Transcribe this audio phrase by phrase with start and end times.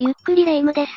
[0.00, 0.92] ゆっくりレ夢ムです。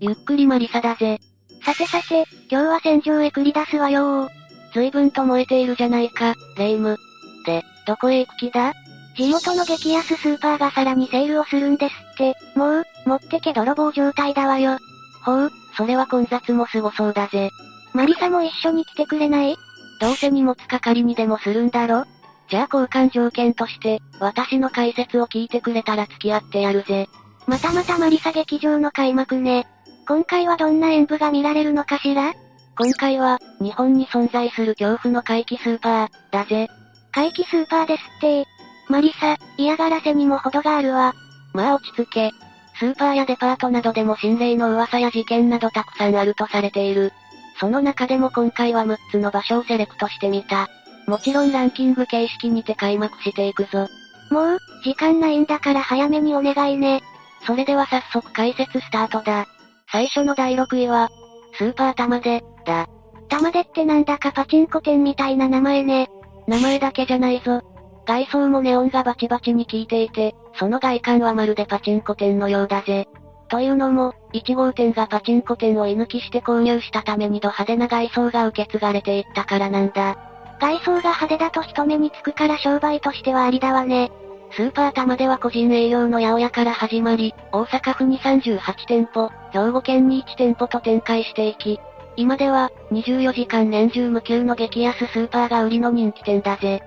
[0.00, 1.20] ゆっくりマリサだぜ。
[1.62, 4.30] さてさて、今日は戦場へ繰り出すわよー。
[4.72, 6.96] 随分と燃えているじゃないか、レ夢ム。
[7.44, 8.72] で、どこへ行く気だ？
[9.14, 14.78] 地元の激安スーパーがさらにセールをするんですって、もう、持ってけ泥棒状態だわよ。
[15.22, 17.50] ほう、それは混雑もすごそうだぜ。
[17.92, 19.54] マリサも一緒に来てくれない？
[20.00, 22.06] どうせ荷物係にでもするんだろ？
[22.48, 27.06] じゃあ交換条件として、私の解説を聞いてくれたら付き合ってやるぜ。
[27.46, 29.66] またまたマリサ劇場の開幕ね。
[30.08, 32.34] 今回はどんな演舞が見られるのかしら？
[32.78, 36.68] 今回は、日本に存在する恐怖の怪奇スーパー、だぜ。
[37.12, 38.44] 怪奇スーパーですって
[38.88, 41.14] マリサ、嫌がらせにも程があるわ。
[41.54, 42.30] まあ落ち着け。
[42.78, 47.12] スーパーやデパートなどでも心霊の噂や事件などたくさんあるとされている。
[47.58, 50.68] その中でも今回は6つの場所をセレクトしてみた。
[51.06, 53.88] もちろんランキング形式にて開幕していくぞ。
[54.30, 57.02] もう、時間ないんだから早めにお願いね。
[57.46, 59.46] それでは早速解説スタートだ。
[59.90, 61.08] 最初の第6位は、
[61.56, 62.88] スーパー玉で、だ。
[63.28, 66.08] 玉でってなんだかパチンコ店みたいな名前ね。
[66.46, 67.62] 名前だけじゃないぞ。
[68.06, 73.08] 外装もネオンがバチバチに効いていて、その外観はまるでパチンコ店のようだぜ。
[73.48, 80.16] というのも、1号店がパチンコ店を居抜きして購入したためにド派手な外装が受け継がれていったからなんだ。
[80.60, 84.10] 外装が派手だと人目につくから商売としてはありだわね。
[84.56, 91.78] スーパー玉では個人営業の八百屋から始まり、大阪府に38店舗、兵庫県に1店舗と展開していき、
[92.16, 96.82] 今では、24時間年中無休の激安スーパーが売りの人気店だぜ。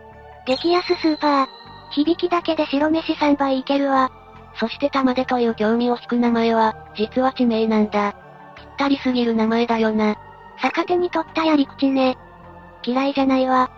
[0.48, 1.48] 激安スーパー。
[1.92, 4.12] 響きだけで白飯3杯いけるわ。
[4.60, 8.16] そして玉でという興味を引く名前は、実は地名なんだ。
[8.56, 10.16] ぴったりすぎる名前だよな。
[10.60, 12.18] 逆手に取ったやり口ね。
[12.84, 13.70] 嫌いじゃないわ。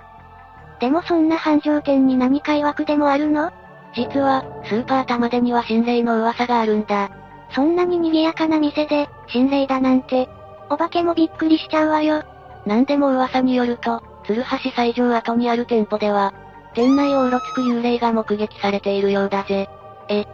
[0.79, 3.51] でもそんな繁盛店に何か曰くでもあるの？
[3.93, 7.09] 実は、スーパー玉でには心霊の噂があるんだ。
[7.53, 10.29] そんなに賑やかな店で、心霊だなんて、
[10.69, 12.23] お化けもびっくりしちゃうわよ。
[12.65, 16.33] なんでも噂によると、鶴橋西条跡にある店舗では、
[16.73, 19.67] 店内をうろつく幽霊が目撃されているようだぜ。
[20.07, 20.25] え、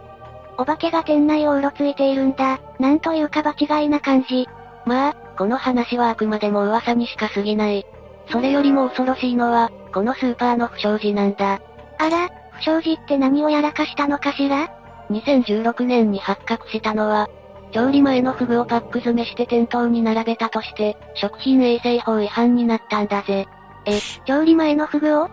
[0.56, 2.60] お化けが店内をうろついているんだ。
[2.78, 4.48] なんというか場違いな感じ。
[4.84, 7.84] まあ、この話はあくまでも噂にしか過ぎない。
[8.30, 11.60] それよりも恐ろしいのは、このスーパーの不祥事なんだ。
[11.98, 14.68] あら、不祥事って何をやらかしたのかしら
[15.10, 17.28] ?2016 年に発覚したのは、
[17.72, 23.46] 調理前のフグをパック詰めして店頭に並べたとして、食品衛生法違反になったんだぜ。
[23.86, 25.30] え、調理前のフグを？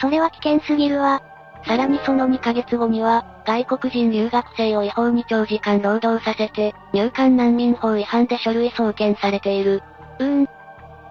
[0.00, 1.22] それは危険すぎるわ。
[1.66, 9.82] さらにその2ヶ月後には、外国人留学生を違法に長時間労働させて、入管難民法違反で書類送検されている。
[10.18, 10.46] うーん。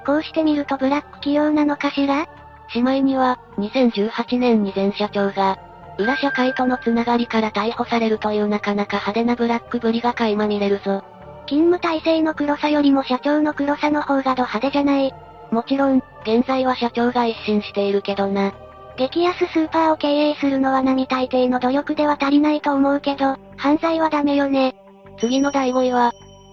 [0.06, 2.28] こうしてみるとブラック企業なのかしら？
[2.69, 5.57] しまいには、2018年に前社長が、
[5.97, 11.03] 裏社会とのつながりから逮捕されるというなかなか派手なブラックぶりが垣間見れるぞ。
[11.47, 15.13] 勤務体制の黒さよりも社長の黒さの方がド派手じゃない。
[15.51, 18.53] もちろん、現在は社長が一新しているけどな。
[18.97, 24.75] 激安スーパーを経営するのは並大抵の努力では足りないと思うけど、犯罪はダメよね。
[25.19, 26.11] 次の第5位は、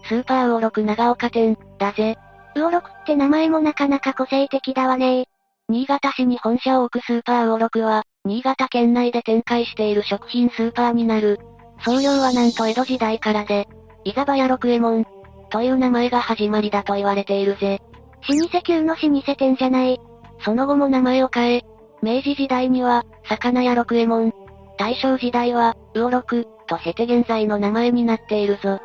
[0.08, 2.16] スーパーウオロク長岡店、だぜ。
[2.54, 5.26] ウオロクって名前もなかなか個性的だわね
[5.70, 11.41] 新潟市に本社を置くスーパーウオロクは、新潟県内で展開している食品スーパーになる。
[11.84, 13.66] 創業はなんと江戸時代からで、
[14.04, 15.06] 伊ザバヤ六右衛門、
[15.50, 17.80] という名前が始まりだと言われているぜ。
[18.28, 19.98] 老舗級の老舗店じゃない。
[20.44, 21.62] その後も名前を変え、
[22.02, 24.32] 明治時代には、魚屋六右衛門。
[24.76, 28.81] 大正時代は、魚六、と経て現在の名前になっているぞ。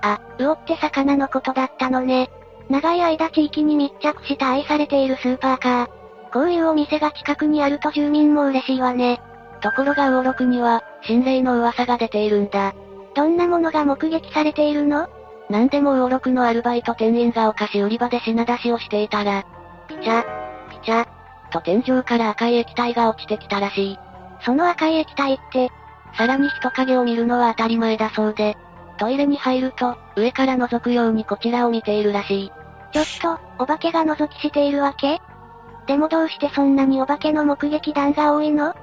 [0.00, 2.30] あ、魚って魚のことだったのね。
[2.70, 5.97] 長い間地域に密着した愛されているスーパーか。
[6.32, 9.20] こういうお店が近くにあると住民も嬉しいわね。
[9.60, 12.74] ところが魚六には、心霊の噂が出ているんだ。
[13.14, 15.08] どんなものが目撃されているの？
[15.50, 19.44] なんでも魚六のアルバイト店員がお菓子売り場で品出しをしていたら、
[19.88, 20.22] ピチャ、
[20.70, 21.06] ピチャ、
[21.50, 23.98] と天井から赤い液体が落ちてきたらしい。
[24.44, 25.70] その赤い液体って、
[26.16, 28.56] さらに人影を見るのは当たり前だそうで、
[28.98, 32.52] トイレに入ると、上から覗くようにこちらを見ているらしい。
[32.92, 35.20] ちょっと、お化けが覗きしているわけ？
[35.88, 38.74] でもどうしてそんなにお化けの目撃談が多いの？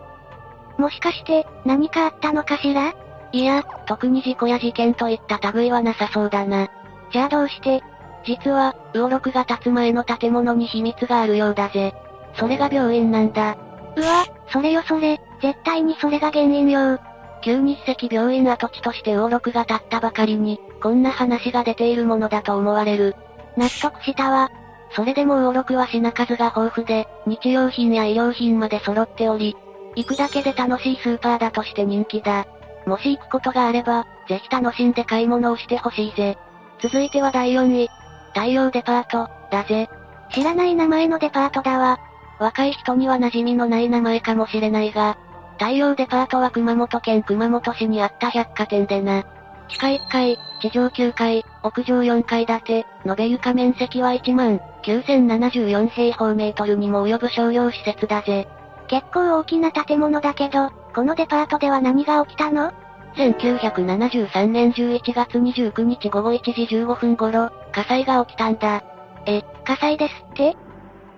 [0.78, 2.94] もしかして、何かあったのかしら？
[3.32, 6.68] いや、特に事故や事件といった類はなさそうだな。
[7.14, 7.84] じゃあどうして？
[8.26, 11.94] 実は、魚六が建つ前の建物に秘密があるようだぜ。
[12.38, 13.56] それが病院なんだ。
[13.96, 17.00] うわ、それよそれ、絶対にそれが原因よ。
[17.44, 23.16] 旧日赤病院跡地として魚六が建ったばかりに、こんな話が出ているものだと思われる。
[23.56, 24.50] 納得したわ。
[24.92, 29.56] それでも魚六は品数が豊富で、日用品や医療品まで揃っており、
[29.96, 32.46] 行くだけで楽しいスーパーだとして人気だ。
[32.86, 36.38] もし行くことがあれば、ぜひ楽しんで買い物をしてほしいぜ。
[36.82, 37.90] 続いては第4位。
[38.34, 39.90] 太陽デパート、だぜ。
[40.32, 42.00] 知らない名前のデパートだわ。
[42.40, 45.18] 若い人には馴染みのない名前かもしれないが、
[45.58, 49.24] 太陽デパートは熊本県熊本市にあった百貨店でな。
[49.70, 58.48] 地下1階、地上9階、屋上4階建て、延べ床面積は1万9074平方メートルにも及ぶ商業施設だぜ。
[58.88, 62.72] 結構大きな建物だけど、このデパートでは何が起きたの
[63.16, 68.84] ?1973 年11月29日午後1時15分頃、火災が起きたんだ。
[69.26, 70.56] え、火災ですって？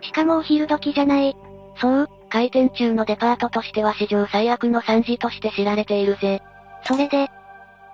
[0.01, 1.35] しかもお昼時じゃない。
[1.75, 6.41] そう、開店中のデパートとしては史上最悪の惨事として知られているぜ。
[6.83, 7.29] それで、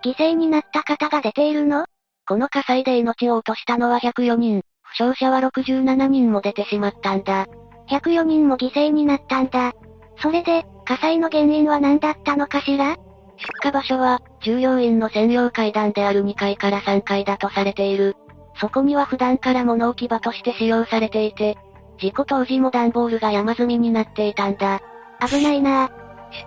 [0.06, 1.86] 犠牲になった方が出ているの？
[2.28, 4.64] この火災で命を落としたのは104人、負
[4.98, 7.48] 傷者は67人も出てしまったんだ。
[7.90, 9.74] 104人も犠牲になったんだ。
[10.18, 12.96] それで、火災の原因は何だったのかしら？
[13.38, 18.16] 出火場所は、従業員の専用階段である2階から3階だとされている。
[18.60, 21.58] そこには普段から物置場として使用されていて、
[22.00, 24.82] 事故当時も段ボールが山積みになっていたんだ。
[25.28, 25.92] 危ないなぁ。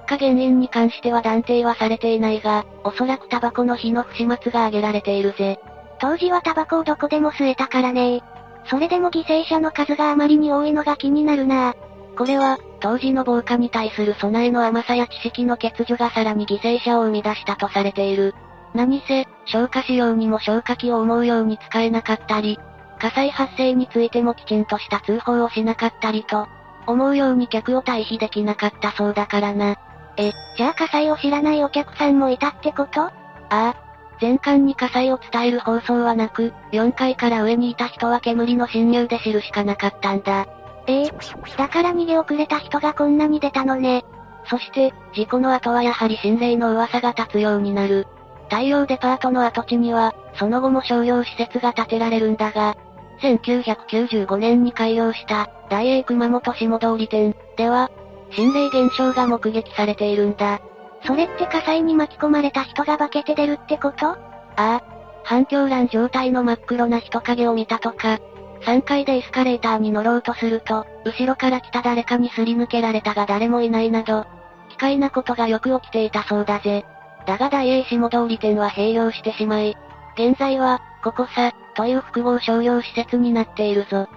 [0.08, 5.58] 出火原因に関しては断定はされていないが、おそらくタバコの火の不始末が挙げられているぜ。
[5.98, 8.22] 当時はタバコをどこでも吸えたからね
[8.68, 11.74] それでも犠牲者の数があまりに多いのが気になるな
[12.16, 18.34] これは、当時の防火に対する備えの甘さや知識の欠如がさらに犠牲者を生み出したとされている。
[18.74, 22.58] 何せ、消火仕様にも消火器を思うように使えなかったり、
[22.98, 26.48] 火災発生についてもきちんとした通報をしなかったりと、
[26.86, 29.76] 思うように客を退避できなかったそうだからな。
[30.16, 33.02] え、じゃあ火災を知らないお客さんもいたってこと？
[33.02, 33.12] あ
[33.50, 33.74] あ。
[34.20, 40.46] 全館に火災を伝える放送はなく、4階から上にいた人は煙の侵入で知るしかなかったんだ。
[40.86, 44.04] ええー、だから逃げ遅れた人がこんなに出たのね。
[44.48, 48.06] そして、事故の後はやはり心霊の噂が立つようになる。
[48.48, 52.76] 太陽デパートの跡地には、その後も商業施設が建てられるんだが、
[53.20, 57.90] 1995年に開業した、大英熊本下通り店では、
[58.30, 60.60] 心霊現象が目撃されているんだ。
[61.04, 64.08] それって火災に巻き込まれた人が化けて出るってこと？
[64.08, 64.16] あ
[64.56, 64.82] あ。
[65.24, 68.18] 反響欄状態の真っ黒な人影を見たとか、
[68.62, 74.24] 3階でエスカレーターに乗ろうとすると、後ろから来た誰かにすり抜けられたが誰もいないなど、
[74.70, 76.84] 奇怪なことがよく起きていたそうだぜ。
[77.26, 79.76] だが大英下通り店は閉業してしまい、
[80.16, 84.08] 現在は、ここさ、という複合商業施設になっているぞ。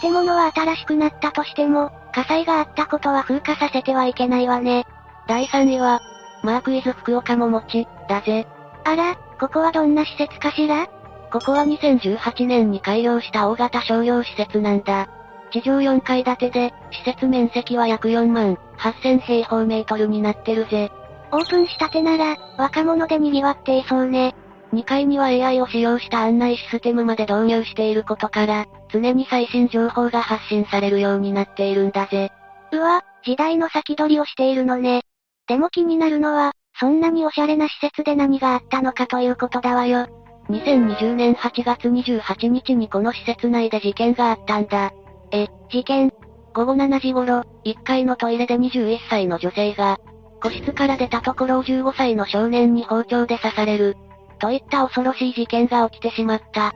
[0.00, 4.86] 建物は新しくなったとしても、火災があったことは風化させてはいけないわね。
[5.28, 6.00] 第3位は、
[6.44, 8.46] マークイズ福岡も持ち、だぜ。
[8.84, 10.86] あら、ここはどんな施設かしら？
[11.32, 15.08] ここは2018年に開業した大型商業施設なんだ。
[15.50, 20.92] 地上4階建てで、施設面積は約4万8000平方メートルになってるぜ。
[21.32, 24.34] オープンしたてなら、若者で賑わっていそうね。
[24.74, 32.30] 2階には AI を使用した案内システムまで導入していることから、常に最新情報が発信されるようになっているんだぜ。
[32.72, 35.02] うわ、時代の先取りをしているのね。
[35.46, 40.06] でも気になるのは、そんなにおしゃれな施設で何があったのかということだわよ。
[40.48, 44.92] 2020年8月28日にこの施設内で事件があったんだ。
[45.30, 46.12] え、事件
[46.54, 49.98] 午後7時頃、1階のトイレで21歳の女性が、
[50.42, 53.96] 個室から出たところを15歳の少年に包丁で刺される。
[54.38, 56.72] といった恐ろしい事件が起きてしまった。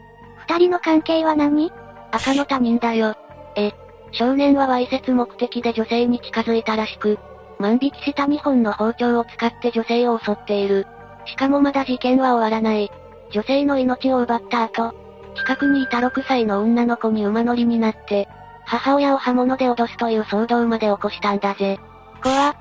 [0.48, 1.70] 二人の関係は何？
[2.10, 3.14] 赤の他人だよ。
[3.56, 3.72] え、
[4.12, 7.18] 少年はわいせつ目的で女性に近づいたらしく、
[7.58, 10.86] 万引きした2本の包丁を使って女性を襲っている。
[11.26, 12.90] しかもまだ事件は終わらない。
[13.30, 14.94] 女性の命を奪った後、
[15.34, 18.28] 近くにいた6歳の女の子に馬乗りになって、
[18.64, 21.78] 母親を刃物で脅すという騒動まで起こしたんだぜ。
[22.22, 22.54] 怖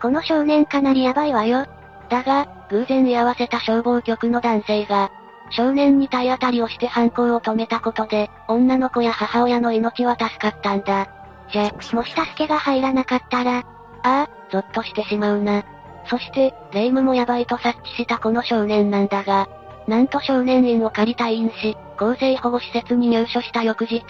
[0.00, 1.66] この少年かなりヤバいわよ。
[2.08, 5.10] だが、偶然居合わせた消防局の男性が、
[5.50, 11.08] 少年に体当たりをして犯行を止めたことで、女の子や母親の命は助かったんだ。
[11.52, 13.64] じゃ、もし助けが入らなかったら、
[14.06, 15.64] ああ、ゾッとしてしまうな。
[16.08, 19.48] そして、霊夢もヤバいと察知したこの少年なんだが、
[19.88, 24.04] なんと少年院を借り退院し、公正保護施設に入所した翌日、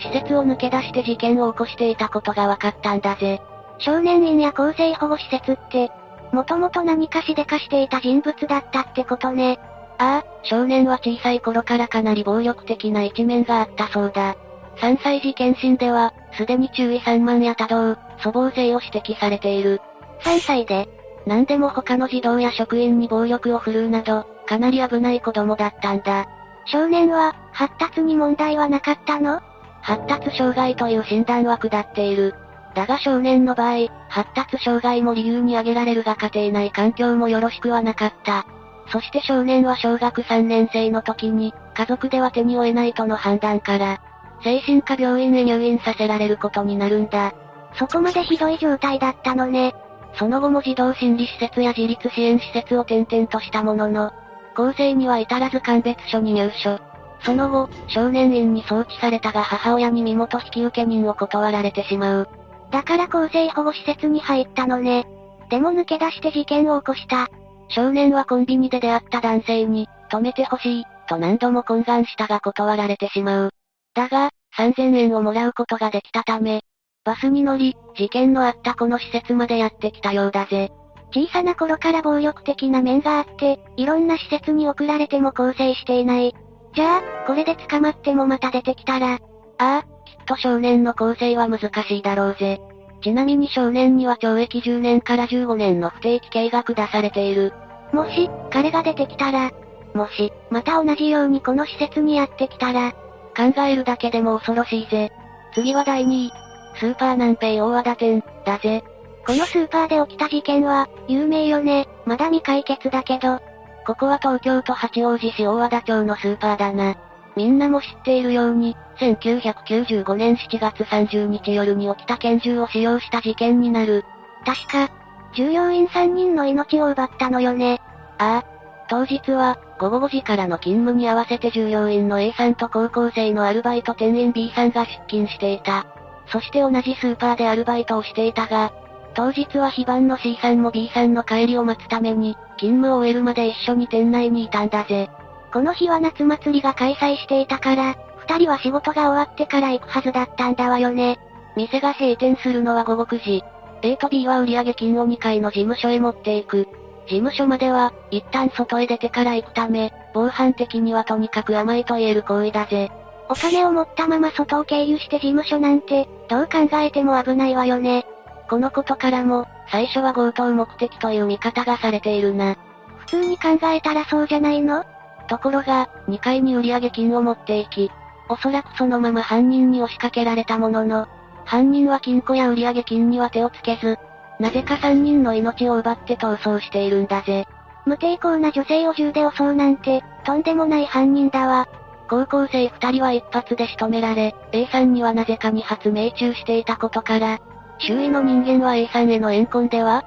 [0.00, 3.40] 施設を抜け出して事件を起こしていたことが分かったんだぜ。
[3.78, 5.92] 少年院や公正保護施設って、
[6.32, 9.60] もともと何かしでかしていた人物だったってことね。
[9.98, 14.34] ああ、少年は小さい頃からかなり暴力的な一面があったそうだ。
[14.80, 19.80] 3歳児検診では、すでに注意散漫や多動、粗暴性を指摘されている。
[20.22, 20.88] 3歳で
[21.26, 26.26] 何でも他の児童や職員に暴力を振るうなど、かなり危ない子供だったんだ。
[26.66, 29.40] 少年は、発達に問題はなかったの？
[29.80, 32.34] 発達障害という診断は下っている。
[32.74, 38.46] だが少年の場合、発達障害も理由に挙げられるが家庭内環境もよろしくはなかった。
[38.90, 44.00] そして少年は小学3年生の時に、家族では手に負えないとの判断から、
[44.42, 47.34] 精神科病院へ入院させられることになるんだ。
[47.74, 49.74] そこまでひどい状態だったのね。
[50.14, 54.12] その後も児童心理施設や自立支援施設を転々としたものの、
[54.56, 56.78] 構成には至らず鑑別所に入所。
[57.20, 62.28] その後、少年院に送致されたが母親に身元引受人を断られてしまう。
[62.70, 65.06] だから厚生保護施設に入ったのね。
[65.50, 67.28] でも抜け出して事件を起こした。
[67.68, 73.50] 少年はコンビニで出会った男性に、止めてほしい、と何度も懇願したが断られてしまう。
[73.94, 76.62] だが、3000円をもらうことができたため、
[77.04, 80.70] バスに乗り、事件のあったこの施設までやってきたようだぜ。
[81.14, 86.34] 小さな頃から暴力的な面があって、いろんな施設に送られても更生していない。
[86.74, 89.18] じゃあ、これで捕まってもまた出てきたら、あ
[89.58, 92.60] あ、きっと少年の更生は難しいだろうぜ。
[93.02, 97.54] ちなみに少年には懲役10年から15年の不定期刑が下されている。
[97.92, 99.50] もし、彼が出てきたら、
[99.94, 102.92] もし、また同じようにこの施設にやってきたら、
[103.38, 105.12] 考えるだけでも恐ろしいぜ。
[105.54, 106.32] 次は第2位。
[106.74, 108.82] スーパー南平大和田店、だぜ。
[109.24, 111.86] このスーパーで起きた事件は、有名よね。
[112.04, 113.38] まだ未解決だけど。
[113.86, 116.96] ここは東京都八王子市大和田町のスーパーだな。
[117.36, 124.04] みんなも知っているように、1995年7月30日夜に起きた拳銃を使用した事件になる。
[124.44, 124.92] 確か、
[125.34, 127.80] 従業員3人の命を奪ったのよね。
[128.18, 128.57] ああ。
[128.88, 135.86] 当日は、午後5時からの勤務に合わせて従業員の A さんと高校生のアルバイト店員 B さんが出勤していた。
[136.26, 138.72] そして同じスーパーでアルバイトをしていたが、
[139.14, 145.10] 当日は非番の C さんも B さんの帰りを待つために、勤務を終えるまで一緒に店内にいたんだぜ。
[145.52, 147.94] この日は夏祭りが開催していたから、
[148.28, 151.18] 二人は仕事が終わってから行くはずだったんだわよね。
[151.56, 153.44] 店が閉店するのは午後9時。
[153.82, 156.68] A と B は売上金を2階の事務所へ持っていく。
[157.08, 162.90] 事務所までは、一旦外へ出てから行くため、防犯的にはとにかく甘いと言える行為だぜ。
[163.30, 168.06] お金を持ったまま外を経由して事務所なんて、どう考えても危ないわよね。
[168.48, 172.56] このことからも、最初は強盗目的という見方がされているな。
[172.98, 174.84] 普通に考えたらそうじゃないの？
[175.28, 177.90] ところが、2階に売上金を持っていき、
[178.30, 181.06] おそらくそのまま犯人に押しかけられたものの、
[181.44, 183.98] 犯人は金庫や売上金には手をつけず、
[184.38, 187.46] なぜか3人の命を奪って逃走しているんだぜ。
[187.86, 191.68] 無抵抗な女性を銃で襲うなんて、とんでもない犯人だわ。
[192.08, 197.38] 高校生二人は一発で仕留められ、A さんにはなぜか2発命中していたことから、
[197.78, 200.04] 周囲の人間は A さんへの怨恨では？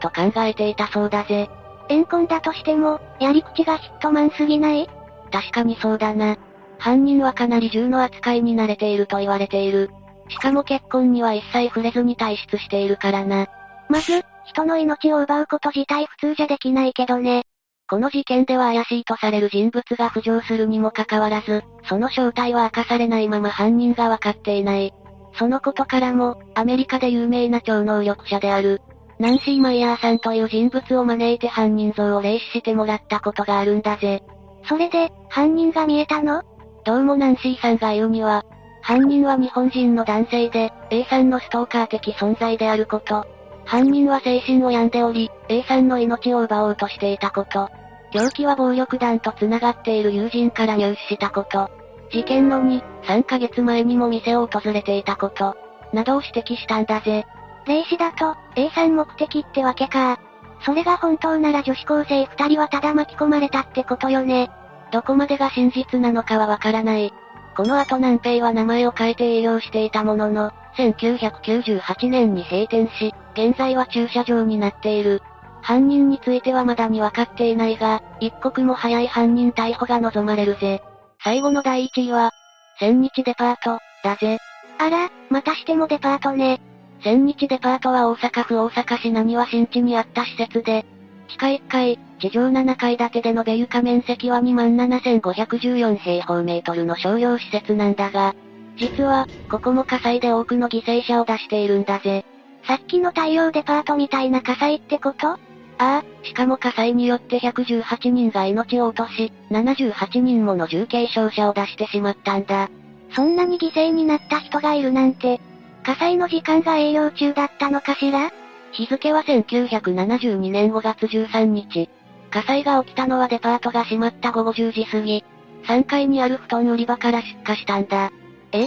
[0.00, 1.50] と考えていたそうだぜ。
[1.88, 4.88] 怨恨だとしても、やり口がヒットマンすぎない？
[5.30, 6.36] 確かにそうだな。
[6.78, 9.90] 犯人はかなり銃の扱いに慣れていると言われている。
[10.28, 13.46] しかも結婚には一切触れずに退出しているからな。
[13.88, 17.44] まず、人の命を奪うこと自体普通じゃできないけどね。
[17.90, 24.92] この事件では怪しいとされる人物が浮上するにもかかわらず、その正体は明かされないまま犯人がわかっていない。
[25.38, 28.82] そのことからも、アメリカで有名な超能力者である、
[29.18, 34.22] ナンシー・マイヤーさんという人物を招いて犯人像を霊視してもらったことがあるんだぜ。
[34.68, 36.42] それで、犯人が見えたの？
[36.84, 38.44] どうもナンシーさんが言うには、
[38.82, 43.26] 犯人は日本人の男性で、A さんのストーカー的存在であること。
[43.68, 47.68] 犯人は精神を病んでおり、A さんの命を奪おうとしていたこと。
[48.12, 51.70] 凶器は暴力団と繋がっている友人から入手したこと。
[52.10, 55.54] 事件の2、3ヶ月前にも店を訪れていたこと。
[55.92, 57.26] などを指摘したんだぜ。
[57.66, 60.18] 霊視だと、A さん目的ってわけか。
[60.64, 64.50] それが本当なら女子高生二人はただ巻き込まれたってことよね。
[64.92, 67.12] どこまでが真実なのかはわからない。
[67.54, 75.20] この後南平は名前を変えて営業していたものの、1998年に閉店し、現在は駐車場になっている。
[75.60, 80.80] 犯人についてはまだに分かっていないが、一刻も早い犯人逮捕が望まれるぜ。
[81.22, 82.30] 最後の第1位は、
[82.78, 84.38] 千日デパート、だぜ。
[84.78, 86.60] あら、またしてもデパートね。
[87.02, 90.86] 千日デパートは大阪府大阪市何和新地にあった施設で、
[91.28, 98.34] 地下1階、地上7階建てでのべ床面積は27,514平方メートルの商業施設なんだが、
[98.78, 102.24] 実は、ここも火災で多くの犠牲者を出しているんだぜ。
[102.66, 105.30] さっきの太陽デパートみたいな火災ってこと？
[105.30, 105.38] あ
[105.78, 112.68] あ、しかも火災によって118人が命を落とし、78人もの重軽傷者を出してしまったんだ。
[113.14, 115.40] そんなに犠牲になった人がいるなんて、
[115.82, 118.30] 火災の時間が営業中だったのかしら？
[118.72, 121.88] 日付は1972年5月13日。
[122.30, 125.24] 火災が起きたのはデパートが閉まった午後10時過ぎ。
[125.66, 128.10] 3階にある布団売り場から出火したんだ。
[128.52, 128.66] え？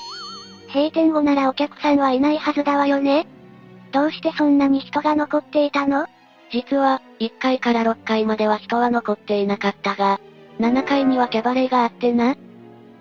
[0.74, 3.28] 閉店後ならお客さんはいないはずだわよね？
[3.92, 6.08] どうしてそんなに人が残っていたの？
[6.52, 10.20] 実は、1階から6階までは人は残っていなかったが、
[10.60, 12.36] 7階にはキャバレーがあってな。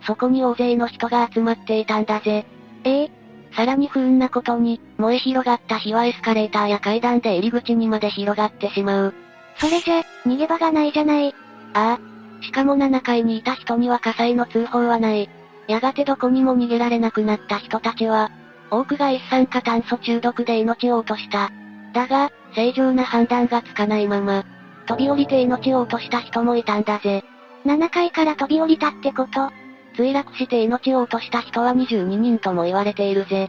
[0.06, 2.46] そこに大勢の人が集まっていたんだぜ。
[2.84, 3.04] え？
[3.04, 3.10] え
[3.56, 9.14] さらに不運なことに、燃え広がった火はエスカレーターや階段で入り口にまで広がってしまう。
[9.58, 11.34] それじゃ、逃げ場がないじゃない。
[11.74, 12.44] ああ。
[12.44, 15.28] しかも7階にいた人には火災の通報はない。
[15.70, 18.32] やがてどこにも逃げられなくなった人たちは、
[18.72, 21.52] 多くが一酸化炭素中毒で命を落とした。
[21.94, 24.44] だが、正常な判断がつかないまま、
[24.86, 27.22] 飛び降りて命を落とした人もいたんだぜ。
[27.66, 29.52] 7階から飛び降りたってこと
[29.96, 33.48] 墜落して命を落とした人は22人とも言われているぜ。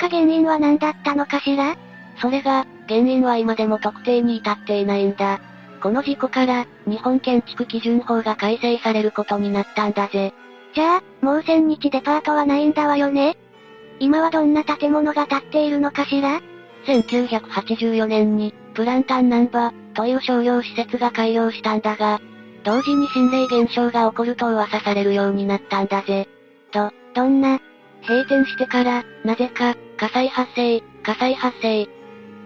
[0.00, 1.76] 出火原因は何だったのかしら？
[2.20, 5.40] それが、原因は今でも特定に至っていないんだ。
[5.80, 10.34] この事故から、日本建築基準法が改正されることになったんだぜ。
[10.74, 13.36] じゃあ、もう千日デパートはないんだわよね？
[14.00, 16.40] 今はどんな建物が建っているのかしら
[16.86, 22.20] ？1984年に、プランタンナンバーという商業施設が開業したんだが、
[22.64, 26.28] 同時に心霊現象が起こると噂されるようになったんだぜ。
[26.72, 27.60] と、どんな？
[28.02, 31.88] 閉店してから、なぜか、火災発生、火災発生。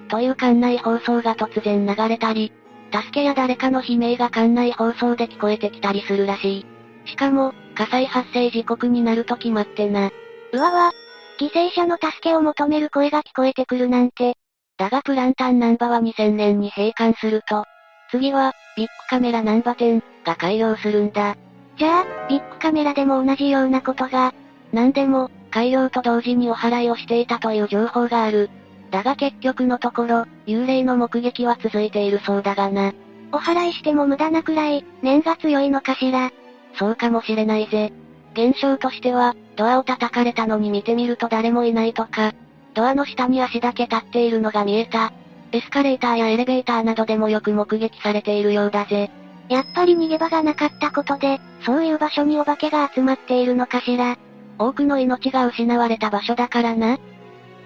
[0.09, 2.53] という館内放送が突然流れたり、
[2.93, 6.67] 助けや誰かの悲鳴が館内放送で聞こえてきたりするらしい。
[7.07, 10.11] しかも、火災発生時刻になると決まってな。
[10.53, 10.91] うわわ、
[11.39, 14.35] 犠牲者の助けを求める声が聞こえてくるなんて。
[14.77, 17.65] だがプランタンナンバは2000年に閉館すると、
[18.11, 21.37] 次は、ビッグカメラナンバ店が開業するんだ。
[21.77, 24.35] じゃあ、ビッグカメラでも同じようなことが。
[24.73, 28.51] なんでも、開業と同時にお払いをしていたという情報がある。
[28.91, 32.93] だが結局のところ、幽霊の目撃は続いているそうだがな。
[33.31, 36.33] お払いしても無駄なくらい、念が強いのかしら。
[36.79, 37.93] そうかもしれないぜ。
[38.35, 42.33] 現象としては、ドアを叩かれたのに見てみると誰もいないとか、
[42.75, 45.13] ドアの下に足だけ立っているのが見えた。
[45.51, 49.11] エスカレーターやエレベーターなどでもよく目撃されているようだぜ。
[49.49, 54.17] やっぱり逃げ場がなかったことで、そういう場所にお化けが集まっているのかしら。
[54.59, 56.99] 多くの命が失われた場所だからな。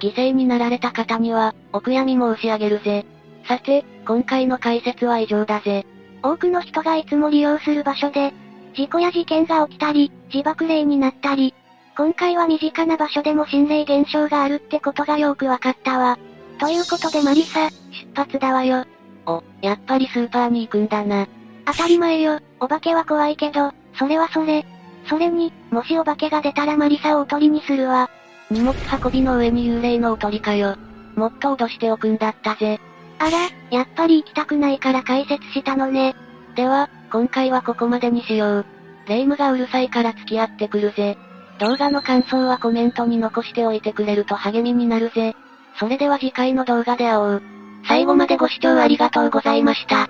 [0.00, 3.04] 犠牲になられた方には、お悔やみ申し上げるぜ。
[3.46, 5.84] さて、今回の解説は以上だぜ。
[6.22, 8.32] 多くの人がいつも利用する場所で、
[8.74, 11.54] 事故や事件が起きたり、自爆霊になったり、
[11.96, 16.18] 今回は身近な場所でも心霊現象があるってことがよくわかったわ。
[16.58, 17.76] ということでマリサ、出
[18.14, 18.84] 発だわよ。
[19.26, 21.26] お、やっぱりスーパーに行くんだな。
[21.66, 24.64] 当たり前よ、お化けは怖いけど、それはそれ。
[25.06, 28.08] それに、もしお化けが出たらマリサをおとりにするわ。
[28.50, 30.76] 荷物運びの上に幽霊のおとりかよ。
[31.14, 32.80] もっと脅しておくんだったぜ。
[33.18, 36.14] あら、やっぱり行きたくないから解説したのね。
[36.56, 38.66] では、今回はここまでにしよう。
[39.06, 41.18] 霊夢がうるさいから付き合ってくるぜ。
[41.58, 45.36] 動画の感想はコメントに残しておいてくれると励みになるぜ。
[45.78, 47.42] それでは次回の動画で会おう。
[47.86, 50.08] 最後までご視聴ありがとうございました。